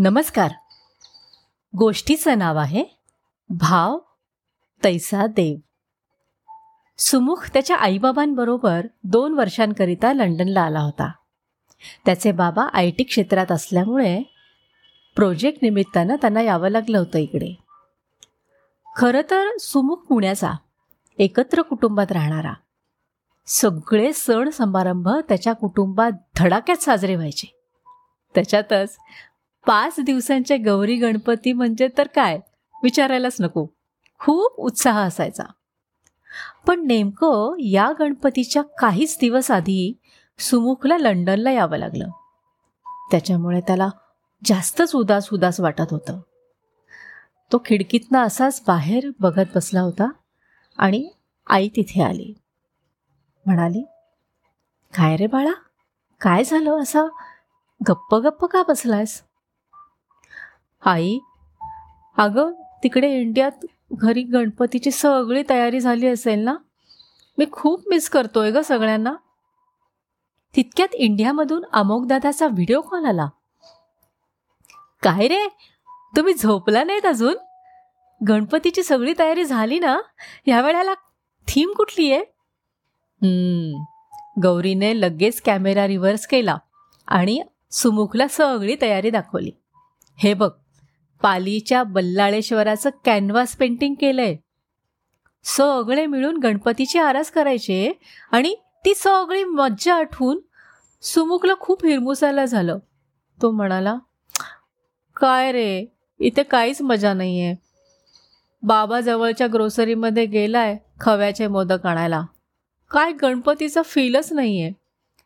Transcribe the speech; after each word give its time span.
नमस्कार. 0.00 0.50
गोष्टीचं 1.76 2.38
नाव 2.38 2.56
आहे 2.56 2.84
भाव 3.48 3.98
तैसा 4.84 5.26
देव. 5.26 5.56
सुमुख 6.98 7.48
त्याच्या 7.52 7.76
आईबाबांबरोबर 7.76 8.86
दोन 9.04 9.34
वर्षांकरिता 9.34 10.12
लंडनला 10.12 10.60
आला 10.60 10.80
होता. 10.80 11.10
त्याचे 12.04 12.32
बाबा 12.32 12.62
आय 12.62 12.90
टी 12.90 13.04
क्षेत्रात 13.04 13.52
असल्यामुळे 13.52 14.22
प्रोजेक्ट 15.16 15.58
निमित्तानं 15.62 16.16
त्यांना 16.16 16.40
यावं 16.40 16.68
लागलं 16.68 16.98
होतं 16.98 17.18
इकडे. 17.18 17.58
खरं 18.96 19.20
तर 19.30 19.56
सुमुख 19.60 19.96
पुण्याचा 19.96 20.52
एकत्र 21.18 21.62
कुटुंबात 21.62 22.12
राहणारा. 22.12 22.52
सगळे 23.46 24.12
सण 24.12 24.50
समारंभ 24.50 25.08
त्याच्या 25.08 25.52
कुटुंबात 25.52 26.12
धडाक्यात 26.36 26.82
साजरे 26.82 27.14
व्हायचे. 27.14 27.54
त्याच्यातच 28.34 28.96
पाच 29.68 30.00
दिवसांचे 30.00 30.56
गौरी 30.56 30.96
गणपती 30.96 31.52
म्हणजे 31.52 31.88
तर 31.98 32.06
काय? 32.06 32.40
विचारायलाच 32.82 33.36
नको. 33.40 33.66
खूप 34.18 34.54
उत्साह 34.56 34.98
असायचा. 34.98 35.44
पण 36.66 36.86
नेमकं 36.86 37.54
या 37.58 37.92
गणपतीच्या 37.98 38.62
काहीच 38.62 39.18
दिवस 39.20 39.50
आधी 39.50 39.98
सुमुखला 40.38 40.98
लंडनला 40.98 41.50
यावं 41.50 41.76
लागलं. 41.76 42.08
त्याच्यामुळे 43.10 43.60
त्याला 43.60 43.88
जास्तच 44.44 44.94
उदास 44.94 45.28
उदास 45.32 45.60
वाटत 45.60 45.86
होतं. 45.90 46.20
तो 47.52 47.62
खिडकीतनं 47.64 48.18
असाच 48.18 48.62
बाहेर 48.66 49.10
बघत 49.20 49.46
बसला 49.54 49.80
होता 49.80 50.10
आणि 50.78 51.10
आई 51.46 51.68
तिथे 51.68 52.02
आली. 52.02 52.34
म्हणाली 53.46 53.82
काय 54.94 55.16
रे 55.16 55.26
बाळा? 55.26 55.52
काय 56.20 56.44
झालं? 56.44 56.78
असा 56.78 57.04
गप्प 57.88 58.14
गप्प 58.14 58.44
का 58.44 58.62
बसलायस? 58.68 59.27
आई 60.82 61.18
अगं 62.16 62.52
तिकडे 62.82 63.08
इंडियात 63.20 63.64
घरी 63.92 64.22
गणपतीची 64.22 64.90
सगळी 64.90 65.42
तयारी 65.50 65.80
झाली 65.80 66.06
असेल 66.06 66.38
ना? 66.38 66.54
मी 67.38 67.46
खूप 67.52 67.88
मिस 67.88 68.08
करतोय 68.08 68.50
ग 68.50 68.60
सगळ्यांना. 68.60 69.12
तितक्यात 70.54 70.94
इंडियामधून 70.94 71.64
अमोकदादाचा 71.72 72.46
व्हिडिओ 72.46 72.80
कॉल 72.80 73.04
आला. 73.04 73.28
काय 75.02 75.28
रे? 75.28 75.46
तुम्ही 76.16 76.34
झोपला 76.34 76.84
नाहीत 76.84 77.06
अजून? 77.06 77.34
गणपतीची 78.20 78.82
सगळी 78.82 79.14
तयारी 79.18 79.44
झाली 79.44 79.78
ना? 79.78 79.96
ह्या 80.46 80.60
वेळेला 80.60 80.94
थीम 81.48 81.72
कुठली 81.76 82.10
आहे? 82.12 82.24
गौरीने 84.42 85.00
लगेच 85.00 85.40
कॅमेरा 85.40 85.86
रिव्हर्स 85.86 86.26
केला 86.26 86.56
आणि 87.08 87.42
सुमुखला 87.72 88.28
सगळी 88.28 88.76
तयारी 88.82 89.10
दाखवली. 89.10 89.50
हे 90.18 90.34
बघ 90.34 90.50
पालीच्या 91.22 91.82
बल्लाळेश्वराचं 91.82 92.90
कॅनव्हास 93.04 93.56
पेंटिंग 93.56 93.94
केलंय. 93.94 94.36
सगळे 95.44 96.06
मिळून 96.06 96.36
गणपतीची 96.36 96.98
आरास 96.98 97.30
करायचे 97.30 97.98
आणि 98.30 98.54
ती 98.84 98.94
सगळी 98.94 99.44
मज्जा 99.44 99.94
आठवून 99.94 100.40
सुमुखला 101.02 101.54
खूप 101.60 101.84
हिरमुसायला 101.84 102.44
झालं. 102.44 102.78
तो 103.42 103.50
म्हणाला 103.50 103.96
काय 105.16 105.52
रे 105.52 105.86
इथे 106.18 106.42
काहीच 106.42 106.82
मजा 106.82 107.14
नाहीये. 107.14 107.54
बाबा 108.62 109.00
जवळच्या 109.00 109.46
ग्रोसरीमध्ये 109.52 110.26
गेलाय 110.26 110.76
खव्याचे 111.00 111.46
मोदक 111.46 111.86
आणायला. 111.86 112.22
काय 112.90 113.12
गणपतीचा 113.12 113.82
फीलच 113.82 114.32
नाहीये. 114.32 114.70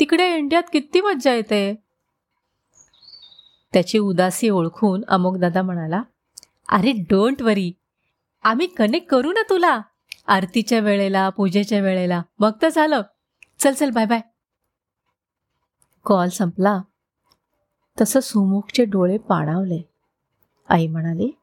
तिकडे 0.00 0.36
इंडियात 0.36 0.62
किती 0.72 1.00
मज्जा 1.00 1.34
येते. 1.34 1.83
त्याची 3.74 3.98
उदासी 3.98 4.48
ओळखून 4.48 5.04
अमोकदादा 5.08 5.62
म्हणाला 5.62 6.02
अरे 6.68 6.92
डोंट 6.92 7.42
वरी 7.42 7.72
आम्ही 8.42 8.66
कनेक्ट 8.66 9.08
करू 9.08 9.32
ना 9.32 9.42
तुला. 9.50 9.80
आरतीच्या 10.26 10.80
वेळेला 10.80 11.28
पूजेच्या 11.28 11.80
वेळेला. 11.80 12.22
मग 12.38 12.50
तर 12.62 12.68
झालं. 12.68 13.02
चल 13.58 13.72
चल 13.72 13.90
बाय 13.90 14.06
बाय 14.06 14.20
कॉल 16.04 16.28
संपला. 16.28 16.80
तसं 18.00 18.20
सुमुखचे 18.20 18.84
डोळे 18.84 19.18
पाणावले. 19.18 19.90
आई 20.68 20.86
म्हणाली 20.86 21.38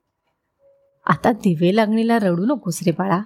आता 1.05 1.31
दिवे 1.31 1.75
लागणीला 1.75 2.19
रडू 2.19 2.45
नकोस 2.45 2.79
रे 2.85 2.91
बाळा. 2.91 3.21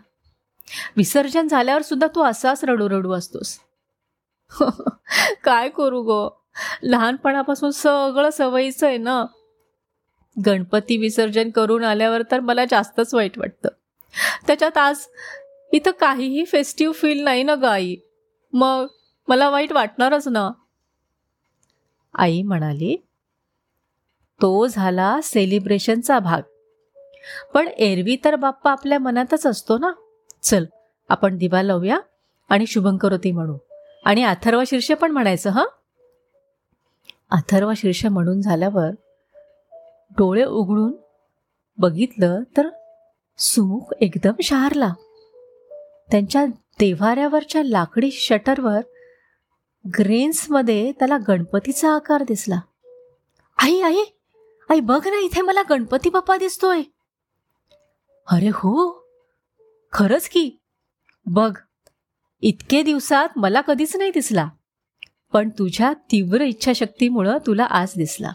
विसर्जन 0.98 1.48
झाल्यावर 1.48 1.82
सुद्धा 1.82 2.08
तू 2.16 2.24
असाच 2.24 2.66
रडू 2.66 2.90
रडू 2.90 3.12
असतोस. 3.12 3.60
काय 5.44 5.70
करू 5.70 6.02
गो? 6.02 6.45
लहानपणापासून 6.84 7.72
सगळं 7.72 8.30
सवयीचं 8.30 8.88
आहे 8.88 8.98
ना. 8.98 9.26
गणपती 10.46 10.98
विसर्जन 10.98 11.50
करून 11.50 11.84
आल्यावर 11.84 12.22
तर 12.32 12.40
मला 12.40 12.66
जास्तच 12.66 13.14
वाईट 13.14 13.38
वाटतं. 13.38 13.70
त्याच्यात 14.48 14.78
आज 14.78 14.98
इथं 15.72 15.92
काहीही 15.92 16.46
फेस्टिव्ह 16.46 16.94
फील 16.94 17.24
नाही 17.24 17.44
ना 17.44 17.56
ग 17.56 17.64
आई. 17.64 17.96
मग 18.54 18.88
मला 19.28 19.50
वाईट 19.50 19.72
वाटणारच 19.72 20.28
ना. 20.28 20.52
आई 22.16 22.42
म्हणाली 22.42 23.06
तो 24.42 24.68
झाला 24.68 25.20
सेलिब्रेशनचा 25.24 26.20
भाग. 26.20 26.42
पण 27.54 27.68
एरवी 27.68 28.18
तर 28.26 28.36
बाप्पा 28.36 28.72
आपल्या 28.72 29.00
मनातच 29.00 29.46
असतो 29.46 29.78
ना. 29.78 29.92
चल 30.44 30.66
आपण 31.10 31.38
दिवा 31.38 31.62
लावूया 31.62 31.98
आणि 32.50 32.68
शुभंकरोती 32.68 33.32
म्हणू. 33.32 33.58
आणि 34.06 34.24
अथर्व 34.24 34.64
शीर्ष 34.68 34.92
पण 34.92 35.12
म्हणायचं 35.12 35.50
हं? 35.50 35.66
अथर्व 37.32 37.72
शीर्ष 37.78 38.06
म्हणून 38.06 38.42
झाल्यावर 38.42 38.90
डोळे 40.18 40.44
उघडून 40.44 40.94
बघितलं 41.78 42.44
तर 42.58 42.70
सुमुख 43.38 43.94
एकदम 44.02 44.32
शहारला. 44.44 44.94
त्यांच्या 46.12 46.46
देव्हाऱ्यावरच्या 46.80 47.64
लाकडी 47.64 48.12
शटरवर 48.12 48.82
ग्रेन्समध्ये 49.86 50.92
त्याला 50.92 51.18
गणपतीचा 51.28 51.96
आकार 51.96 52.24
दिसला. 52.24 52.60
आई 53.58 53.82
आई 53.82 54.04
आई 54.70 54.80
बघ 54.80 55.08
ना 55.08 55.20
इथे 55.20 55.42
मला 55.42 55.62
गणपती 55.70 56.10
बाप्पा 56.10 56.38
दिसतोय. 56.38 56.82
अरे 58.32 58.50
हो 58.50 59.06
खरंच 59.94 60.30
की. 60.30 60.50
बघ 61.26 61.58
इतके 62.42 62.82
दिवसात 62.82 63.30
मला 63.36 63.62
कधीच 63.62 63.96
नाही 63.96 64.12
दिसला. 64.12 64.50
पण 65.34 65.50
तुझ्या 65.50 65.94
तीव्र 65.94 66.42
इच्छाशक्तीमुळं 66.42 67.38
तुला 67.38 67.64
आज 67.64 67.88
दिसला. 67.98 68.32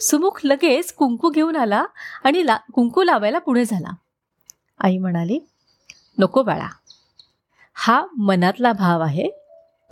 सुमुख 0.00 0.40
लगेच 0.44 0.92
कुंकू 0.92 1.30
घेऊन 1.30 1.56
आला 1.56 1.84
आणि 2.24 2.46
ला 2.46 2.58
कुंकू 2.72 3.02
लावायला 3.02 3.38
पुढे 3.38 3.64
झाला. 3.64 3.94
आई 4.80 4.98
म्हणाली 4.98 5.40
नको 6.18 6.42
बाळा. 6.42 6.68
हा 7.74 8.06
मनातला 8.18 8.72
भाव 8.72 9.00
आहे 9.00 9.30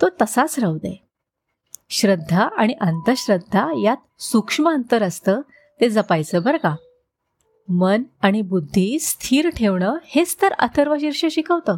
तो 0.00 0.06
तसाच 0.22 0.58
राहू 0.58 0.78
दे. 0.78 1.06
श्रद्धा 1.90 2.48
आणि 2.56 2.72
अंधश्रद्धा 2.72 3.68
यात 3.82 4.22
सूक्ष्म 4.22 4.70
अंतर 4.70 5.02
असतं 5.02 5.40
ते 5.80 5.90
जपायचं 5.90 6.42
बरं 6.42 6.56
का? 6.56 6.76
मन 7.68 8.02
आणि 8.22 8.42
बुद्धी 8.42 8.98
स्थिर 8.98 9.50
ठेवणं 9.50 9.96
हेच 10.04 10.36
तर 10.42 10.52
अथर्वशीर्ष 10.52 11.26
शिकवतं. 11.30 11.76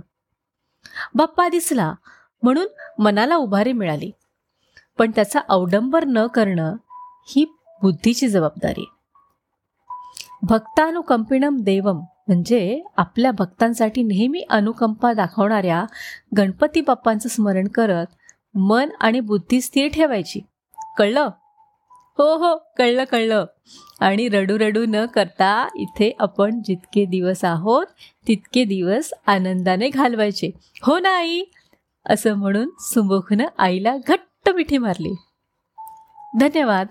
बाप्पा 1.14 1.48
दिसला 1.48 1.94
म्हणून 2.42 2.66
मनाला 2.98 3.36
उभारी 3.36 3.72
मिळाली. 3.72 4.10
पण 4.98 5.10
त्याचा 5.10 5.40
अवडंबर 5.48 6.04
न 6.04 6.26
करणं 6.26 6.76
ही 7.28 7.44
बुद्धीची 7.82 8.28
जबाबदारी 8.28 8.84
भक्तानुकंपिणम 10.42 11.56
देवम 11.60 12.00
म्हणजे 12.28 12.82
आपल्या 12.96 13.30
भक्तांसाठी 13.30 14.02
नेहमी 14.02 14.40
अनुकंपा 14.50 15.12
दाखवणाऱ्या 15.12 15.84
गणपती 16.36 16.80
बाप्पांचं 16.80 17.28
स्मरण 17.28 17.68
करत 17.68 18.06
मन 18.54 18.88
आणि 19.00 19.20
बुद्धी 19.20 19.60
स्थिर 19.60 19.88
ठेवायची. 19.88 20.40
कळलं? 20.98 21.28
हो 22.18 22.36
हो 22.36 22.56
कळलं 22.78 23.04
कळलं. 23.04 23.44
आणि 24.00 24.28
रडू 24.28 24.58
रडू 24.58 24.84
न 24.88 25.06
करता 25.06 25.68
इथे 25.74 26.16
आपण 26.20 26.60
जितके 26.62 27.04
दिवस 27.04 27.44
आहोत 27.44 27.86
तितके 28.28 28.64
दिवस 28.64 29.12
आनंदाने 29.26 29.88
घालवायचे. 29.88 30.50
हो 30.82 30.98
ना 30.98 31.16
आई 31.16 31.42
असं 32.06 32.34
म्हणून 32.34 32.70
सुमुखनं 32.80 33.46
आईला 33.58 33.96
घट्ट 34.46 34.54
मिठी 34.56 34.78
मारली. 34.78 35.14
धन्यवाद. 36.40 36.86